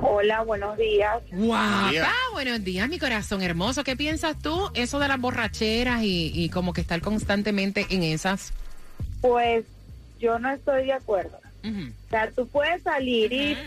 Hola, 0.06 0.42
buenos 0.42 0.78
días. 0.78 1.22
Guapa, 1.32 1.90
Día. 1.90 2.12
buenos 2.34 2.64
días, 2.64 2.90
mi 2.90 3.00
corazón 3.00 3.42
hermoso. 3.42 3.84
¿Qué 3.86 3.96
piensas 3.96 4.38
tú? 4.42 4.70
Eso 4.74 5.00
de 5.00 5.08
las 5.08 5.20
borracheras 5.20 6.04
y, 6.04 6.32
y 6.34 6.50
como 6.50 6.74
que 6.74 6.82
estar 6.82 7.00
constantemente 7.02 7.86
en 7.90 8.04
esas. 8.04 8.52
Pues 9.22 9.64
yo 10.20 10.40
no 10.40 10.52
estoy 10.52 10.86
de 10.86 10.94
acuerdo. 10.94 11.40
O 11.66 12.10
sea, 12.10 12.30
tú 12.32 12.46
puedes 12.48 12.84
salir 12.84 13.32
y, 13.32 13.58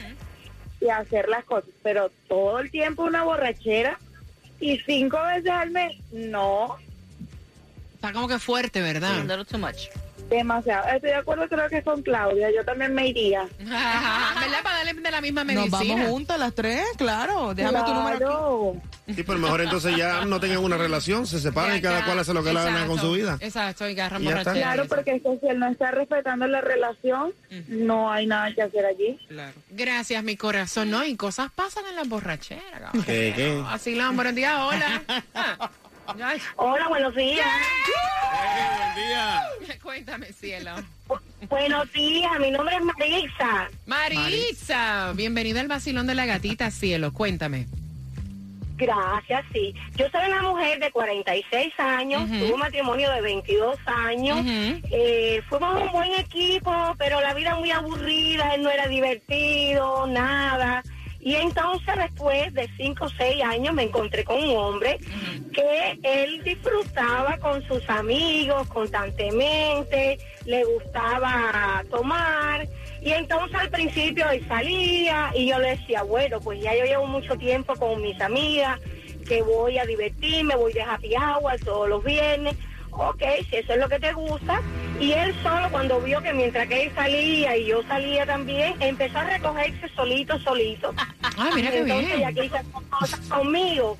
y 0.82 0.88
hacer 0.90 1.28
las 1.28 1.44
cosas, 1.44 1.70
pero 1.82 2.10
todo 2.28 2.58
el 2.58 2.70
tiempo 2.70 3.04
una 3.04 3.24
borrachera 3.24 3.98
y 4.60 4.76
cinco 4.80 5.18
veces 5.22 5.50
al 5.50 5.70
mes, 5.70 5.96
no, 6.12 6.76
Está 7.94 8.12
como 8.12 8.28
que 8.28 8.38
fuerte, 8.38 8.82
¿verdad? 8.82 9.20
A 9.20 9.24
little 9.24 9.44
too 9.46 9.58
much. 9.58 9.88
Demasiado. 10.28 10.88
Estoy 10.88 11.10
de 11.10 11.16
acuerdo, 11.16 11.48
creo 11.48 11.68
que 11.68 11.82
con 11.82 12.02
Claudia, 12.02 12.50
yo 12.54 12.64
también 12.64 12.94
me 12.94 13.08
iría. 13.08 13.46
¿Verdad? 13.58 14.62
Para 14.62 14.78
darle 14.78 14.94
de 14.94 15.10
la 15.10 15.20
misma 15.20 15.44
medicina. 15.44 15.70
Nos 15.78 15.88
vamos 15.88 16.08
juntas 16.10 16.38
las 16.38 16.54
tres, 16.54 16.84
claro. 16.96 17.54
Déjame 17.54 17.78
tu 17.84 17.94
número. 17.94 18.16
aquí. 18.16 18.18
Claro. 18.18 18.76
Sí, 19.06 19.22
pero 19.22 19.38
mejor 19.38 19.60
entonces 19.60 19.96
ya 19.96 20.24
no 20.24 20.40
tengan 20.40 20.58
una 20.58 20.76
relación, 20.76 21.28
se 21.28 21.38
separan 21.38 21.76
y 21.76 21.80
cada 21.80 22.04
cual 22.04 22.18
hace 22.18 22.34
lo 22.34 22.42
que 22.42 22.52
le 22.52 22.58
Exacto, 22.60 22.86
con 22.88 22.98
su 22.98 23.12
vida. 23.12 23.38
Exacto, 23.40 23.88
y 23.88 23.92
agarran 23.92 24.20
Y 24.22 24.24
ya 24.24 24.30
está. 24.38 24.50
borrachera. 24.50 24.72
Claro, 24.74 24.88
porque 24.88 25.10
es 25.14 25.22
que 25.22 25.38
si 25.40 25.46
él 25.46 25.58
no 25.60 25.68
está 25.68 25.92
respetando 25.92 26.46
la 26.48 26.60
relación, 26.60 27.32
no 27.68 28.10
hay 28.10 28.26
nada 28.26 28.52
que 28.52 28.62
hacer 28.62 28.84
allí. 28.84 29.16
Gracias, 29.70 30.24
mi 30.24 30.36
corazón. 30.36 30.90
No, 30.90 31.04
y 31.04 31.14
cosas 31.14 31.52
pasan 31.54 31.84
en 31.88 31.94
las 31.94 32.08
borracheras. 32.08 32.64
cabrón. 32.80 33.04
¿Qué, 33.04 33.32
qué? 33.36 33.62
Así 33.68 33.94
la 33.94 34.10
buenos 34.10 34.34
días, 34.34 34.58
hola. 34.58 35.02
Hola, 36.56 36.88
buenos 36.88 37.14
días. 37.14 37.46
buen 38.32 38.94
día. 39.08 39.42
Cuéntame, 39.82 40.26
cielo. 40.32 40.70
Buenos 41.48 41.92
días, 41.92 42.30
mi 42.38 42.50
nombre 42.50 42.76
es 42.76 42.82
Marisa. 42.82 43.68
Maritza, 43.86 45.12
bienvenida 45.14 45.60
al 45.60 45.68
vacilón 45.68 46.06
de 46.06 46.14
la 46.14 46.26
gatita, 46.26 46.70
cielo. 46.70 47.12
Cuéntame. 47.12 47.66
Gracias, 48.76 49.44
sí. 49.52 49.74
Yo 49.96 50.06
soy 50.10 50.28
una 50.28 50.42
mujer 50.42 50.78
de 50.78 50.90
46 50.92 51.72
años, 51.78 52.22
Ujú. 52.24 52.38
tuve 52.38 52.52
un 52.52 52.60
matrimonio 52.60 53.10
de 53.10 53.20
22 53.22 53.78
años. 53.86 54.38
Eh, 54.44 55.42
fuimos 55.48 55.80
un 55.82 55.90
buen 55.92 56.12
equipo, 56.12 56.94
pero 56.98 57.20
la 57.20 57.32
vida 57.34 57.54
muy 57.56 57.70
aburrida, 57.70 58.54
él 58.54 58.62
no 58.62 58.70
era 58.70 58.86
divertido, 58.86 60.06
nada. 60.06 60.82
Y 61.26 61.34
entonces 61.34 61.92
después 61.96 62.54
de 62.54 62.70
5 62.76 63.04
o 63.04 63.08
6 63.08 63.42
años 63.42 63.74
me 63.74 63.82
encontré 63.82 64.22
con 64.22 64.40
un 64.40 64.56
hombre 64.56 64.96
que 65.52 65.98
él 66.04 66.40
disfrutaba 66.44 67.36
con 67.38 67.66
sus 67.66 67.82
amigos 67.90 68.68
constantemente, 68.68 70.18
le 70.44 70.62
gustaba 70.62 71.82
tomar. 71.90 72.68
Y 73.02 73.10
entonces 73.10 73.58
al 73.58 73.70
principio 73.70 74.30
él 74.30 74.46
salía 74.46 75.32
y 75.34 75.48
yo 75.48 75.58
le 75.58 75.70
decía, 75.70 76.04
bueno, 76.04 76.38
pues 76.38 76.62
ya 76.62 76.76
yo 76.76 76.84
llevo 76.84 77.08
mucho 77.08 77.36
tiempo 77.36 77.74
con 77.74 78.00
mis 78.02 78.20
amigas, 78.20 78.78
que 79.26 79.42
voy 79.42 79.78
a 79.78 79.84
divertirme, 79.84 80.54
voy 80.54 80.74
de 80.74 80.82
happy 80.82 81.16
hour 81.16 81.58
todos 81.64 81.88
los 81.88 82.04
viernes. 82.04 82.54
Ok, 82.92 83.24
si 83.50 83.56
eso 83.56 83.72
es 83.72 83.78
lo 83.80 83.88
que 83.88 83.98
te 83.98 84.12
gusta. 84.12 84.62
Y 84.98 85.12
él 85.12 85.34
solo 85.42 85.70
cuando 85.70 86.00
vio 86.00 86.22
que 86.22 86.32
mientras 86.32 86.66
que 86.68 86.84
él 86.84 86.92
salía 86.94 87.56
y 87.56 87.66
yo 87.66 87.82
salía 87.82 88.24
también, 88.24 88.74
empezó 88.80 89.18
a 89.18 89.24
recogerse 89.24 89.88
solito, 89.94 90.38
solito. 90.40 90.94
Ay, 91.36 91.50
mira 91.54 91.70
qué 91.70 91.78
Entonces 91.78 92.06
bien. 92.16 92.20
ya 92.20 92.32
que 92.32 92.44
hizo 92.46 92.56
cosas 92.88 93.20
conmigo. 93.28 93.98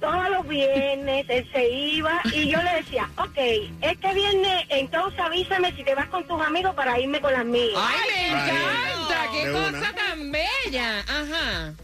Todos 0.00 0.28
los 0.28 0.46
viernes 0.46 1.24
él 1.30 1.48
se 1.50 1.70
iba 1.70 2.20
y 2.24 2.50
yo 2.50 2.62
le 2.62 2.74
decía, 2.74 3.08
ok, 3.16 3.38
este 3.80 4.12
viernes 4.14 4.66
entonces 4.68 5.18
avísame 5.18 5.74
si 5.76 5.82
te 5.82 5.94
vas 5.94 6.08
con 6.08 6.26
tus 6.26 6.38
amigos 6.42 6.74
para 6.74 7.00
irme 7.00 7.20
con 7.22 7.32
las 7.32 7.44
mías. 7.46 7.70
Ay, 7.76 8.10
me 8.12 8.28
encanta. 8.28 9.26
Qué 9.32 9.50
cosa 9.50 9.94
tan 9.94 10.30
bella. 10.30 11.00
Ajá. 11.00 11.74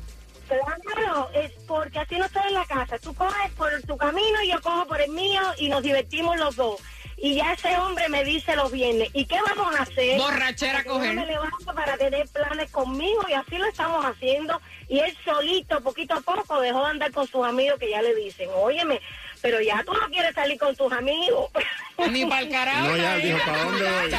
Claro, 0.49 1.31
es 1.33 1.53
porque 1.67 2.01
así 2.01 2.17
no 2.19 2.25
estoy 2.25 2.43
en 2.49 2.55
la 2.55 2.65
casa. 2.67 2.99
Tú 2.99 3.15
coges 3.15 3.53
por 3.57 3.71
tu 3.83 3.97
camino 3.97 4.43
y 4.43 4.51
yo 4.51 4.61
cojo 4.61 4.87
por 4.87 5.01
el 5.01 5.11
mío 5.13 5.41
y 5.59 5.69
nos 5.69 5.83
divertimos 5.83 6.37
los 6.39 6.57
dos. 6.57 6.81
Y 7.23 7.35
ya 7.35 7.53
ese 7.53 7.77
hombre 7.77 8.09
me 8.09 8.25
dice 8.25 8.57
los 8.57 8.73
viernes, 8.73 9.11
¿y 9.13 9.27
qué 9.27 9.37
vamos 9.47 9.79
a 9.79 9.83
hacer? 9.83 10.19
Borrachera 10.19 10.79
Porque 10.79 10.89
yo 10.89 10.95
coger. 10.95 11.15
me 11.15 11.27
levanto 11.27 11.75
para 11.75 11.97
tener 11.99 12.27
planes 12.29 12.71
conmigo 12.71 13.21
y 13.29 13.35
así 13.35 13.59
lo 13.59 13.67
estamos 13.67 14.05
haciendo. 14.07 14.59
Y 14.89 15.01
él 15.01 15.15
solito, 15.23 15.83
poquito 15.83 16.15
a 16.15 16.21
poco, 16.23 16.61
dejó 16.61 16.83
de 16.83 16.91
andar 16.91 17.13
con 17.13 17.27
sus 17.27 17.45
amigos 17.47 17.79
que 17.79 17.91
ya 17.91 18.01
le 18.01 18.15
dicen, 18.15 18.49
óyeme, 18.55 19.01
pero 19.43 19.61
ya 19.61 19.83
tú 19.85 19.93
no 19.93 20.09
quieres 20.09 20.35
salir 20.35 20.59
con 20.59 20.75
tus 20.77 20.93
amigos. 20.93 21.51
Ni 22.11 22.25
para 22.25 22.41
el 22.41 22.49
carajo. 22.51 22.89
No, 22.89 22.97
ya, 22.97 23.17
dijo, 23.17 23.39
¿para 23.45 23.65
dónde 23.65 23.83
voy? 23.83 24.11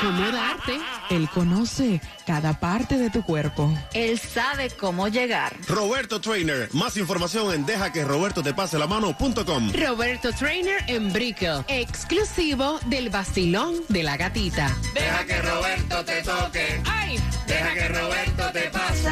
¿Cómo 0.00 0.30
darte? 0.30 0.80
Él 1.10 1.28
conoce 1.28 2.00
cada 2.26 2.58
parte 2.58 2.96
de 2.96 3.10
tu 3.10 3.22
cuerpo. 3.22 3.70
Él 3.92 4.18
sabe 4.18 4.70
cómo 4.70 5.08
llegar. 5.08 5.54
Roberto 5.68 6.20
Trainer, 6.20 6.68
más 6.72 6.96
información 6.96 7.52
en 7.52 7.66
deja 7.66 7.92
que 7.92 8.04
Roberto 8.04 8.42
te 8.42 8.54
pase 8.54 8.78
la 8.78 8.86
mano.com. 8.86 9.72
Roberto 9.72 10.32
Trainer 10.32 10.82
en 10.86 11.12
Brickell, 11.12 11.64
exclusivo 11.68 12.80
del 12.86 13.10
vacilón 13.10 13.82
de 13.88 14.02
la 14.02 14.16
gatita. 14.16 14.74
Deja 14.94 15.26
que 15.26 15.42
Roberto 15.42 16.04
te 16.04 16.22
toque. 16.22 16.80
¡Ay! 16.86 17.18
Deja 17.46 17.74
que 17.74 17.88
Roberto 17.88 18.52
te 18.52 18.70
pase. 18.70 19.10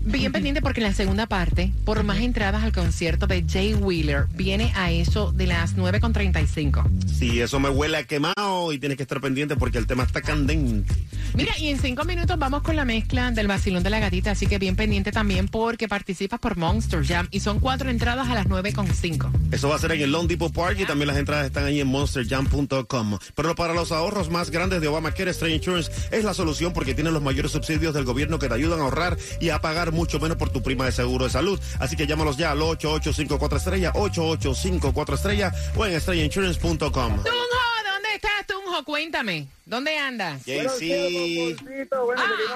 Bien 0.07 0.31
pendiente 0.31 0.62
porque 0.62 0.79
en 0.81 0.87
la 0.87 0.95
segunda 0.95 1.27
parte, 1.27 1.73
por 1.85 2.05
más 2.05 2.19
entradas 2.19 2.62
al 2.62 2.71
concierto 2.71 3.27
de 3.27 3.45
Jay 3.45 3.75
Wheeler, 3.75 4.27
viene 4.35 4.73
a 4.77 4.92
eso 4.92 5.33
de 5.33 5.49
las 5.49 5.77
9.35. 5.77 6.85
Sí, 7.07 7.40
eso 7.40 7.59
me 7.59 7.71
huele 7.71 7.97
a 7.97 8.05
quemado 8.05 8.73
y 8.73 8.79
tienes 8.79 8.97
que 8.97 9.03
estar 9.03 9.21
pendiente 9.21 9.57
porque 9.57 9.79
el 9.79 9.88
tema 9.88 10.05
está 10.05 10.23
candente. 10.23 10.95
Mira, 11.35 11.59
y 11.59 11.71
en 11.71 11.81
cinco 11.81 12.05
minutos 12.05 12.38
vamos 12.38 12.62
con 12.62 12.77
la 12.77 12.85
mezcla 12.85 13.33
del 13.33 13.49
vacilón 13.49 13.83
de 13.83 13.90
la 13.90 13.99
gatita, 13.99 14.31
así 14.31 14.47
que 14.47 14.59
bien 14.59 14.77
pendiente 14.77 15.11
también 15.11 15.49
porque 15.49 15.88
participas 15.88 16.38
por 16.38 16.57
Monster 16.57 17.05
Jam 17.05 17.27
y 17.33 17.40
son 17.40 17.59
cuatro 17.59 17.90
entradas 17.90 18.29
a 18.29 18.35
las 18.35 18.47
9.5. 18.47 19.33
Eso 19.51 19.69
va 19.69 19.75
a 19.75 19.79
ser 19.81 19.90
en 19.90 20.03
el 20.03 20.12
Lone 20.12 20.29
Depot 20.29 20.53
Park 20.53 20.79
y 20.79 20.85
también 20.85 21.09
las 21.09 21.16
entradas 21.16 21.47
están 21.47 21.64
ahí 21.64 21.81
en 21.81 21.88
monsterjam.com. 21.88 23.19
Pero 23.35 23.55
para 23.57 23.75
los 23.75 23.90
ahorros 23.90 24.31
más 24.31 24.51
grandes 24.51 24.81
de 24.81 24.87
Obamacare, 24.87 25.35
Stray 25.35 25.55
Insurance 25.55 25.90
es 26.12 26.23
la 26.23 26.33
solución 26.33 26.73
porque 26.73 26.95
tienen 26.95 27.12
los 27.12 27.23
mayores 27.23 27.51
subsidios 27.51 27.92
del 27.92 28.05
gobierno 28.05 28.38
que 28.38 28.47
te 28.47 28.55
ayudan 28.55 28.79
a 28.79 28.85
ahorrar 28.85 29.16
y 29.40 29.49
a 29.51 29.61
pagar 29.61 29.95
mucho 29.96 30.20
menos 30.20 30.37
por 30.37 30.50
tu 30.50 30.62
prima 30.62 30.85
de 30.85 30.92
seguro 30.92 31.24
de 31.24 31.30
salud. 31.30 31.59
Así 31.80 31.96
que 31.96 32.06
llámalos 32.06 32.37
ya 32.37 32.52
al 32.52 32.62
8854 32.62 33.59
estrella, 33.59 33.90
8854 33.94 35.14
estrella 35.16 35.52
o 35.74 35.87
en 35.87 35.92
estrellainsurance.com. 35.94 36.90
Tunjo, 36.90 37.22
¿dónde 37.24 38.09
estás, 38.14 38.46
Tunjo? 38.46 38.85
Cuéntame, 38.85 39.48
¿dónde 39.64 39.96
andas? 39.98 40.42
Bueno, 40.46 40.70
seguimos 40.70 41.61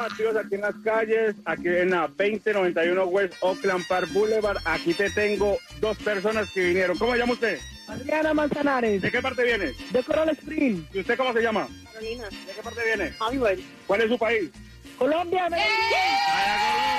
activos 0.00 0.36
aquí 0.36 0.54
en 0.54 0.60
las 0.60 0.74
calles, 0.84 1.34
aquí 1.44 1.68
en 1.68 1.90
la 1.90 2.08
2091 2.08 3.04
West 3.06 3.34
Oakland 3.40 3.86
Park 3.88 4.12
Boulevard. 4.12 4.58
Aquí 4.64 4.94
te 4.94 5.10
tengo 5.10 5.58
dos 5.80 5.96
personas 5.98 6.48
que 6.50 6.60
vinieron. 6.66 6.96
¿Cómo 6.98 7.12
se 7.12 7.18
llama 7.18 7.32
usted? 7.32 7.58
Adriana 7.88 8.32
Manzanares, 8.34 9.02
¿De 9.02 9.10
qué 9.10 9.20
parte 9.20 9.42
viene? 9.42 9.72
de 9.90 10.02
Coral 10.04 10.28
Spring, 10.30 10.84
¿Y 10.94 11.00
usted 11.00 11.16
cómo 11.16 11.32
se 11.32 11.42
llama? 11.42 11.66
Carolina, 11.92 12.24
¿De 12.28 12.52
qué 12.54 12.62
parte 12.62 12.80
viene? 12.84 13.10
Javier, 13.18 13.58
¿Cuál 13.86 14.00
es 14.02 14.08
su 14.08 14.16
país? 14.18 14.48
Colombia, 15.00 15.48
Medellín. 15.48 15.72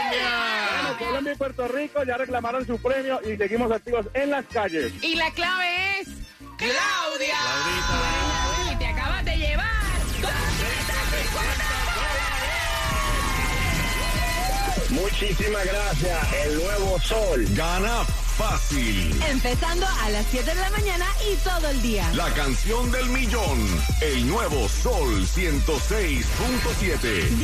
Bueno, 0.09 0.97
Colombia 0.97 1.33
y 1.33 1.35
Puerto 1.35 1.67
Rico 1.67 2.03
ya 2.03 2.17
reclamaron 2.17 2.65
su 2.65 2.81
premio 2.81 3.19
y 3.23 3.37
seguimos 3.37 3.71
activos 3.71 4.07
en 4.15 4.31
las 4.31 4.43
calles. 4.47 4.91
Y 5.03 5.13
la 5.13 5.29
clave 5.29 5.99
es 5.99 6.07
Claudia. 6.57 7.37
Claudita. 7.37 8.71
Y 8.71 8.75
te 8.79 8.87
acabas 8.87 9.23
de 9.23 9.37
llevar. 9.37 9.67
Muchísimas 14.89 15.65
gracias. 15.65 16.33
El 16.45 16.55
nuevo 16.55 16.99
sol. 16.99 17.45
Gana 17.51 18.03
fácil. 18.37 19.21
Empezando 19.29 19.85
a 19.85 20.09
las 20.09 20.25
7 20.31 20.45
de 20.45 20.55
la 20.59 20.69
mañana 20.71 21.05
y 21.31 21.35
todo 21.37 21.69
el 21.69 21.81
día. 21.81 22.09
La 22.13 22.29
canción 22.33 22.91
del 22.91 23.07
millón. 23.09 23.59
El 24.01 24.27
nuevo 24.27 24.67
sol 24.67 25.25
106.7. 25.27 27.37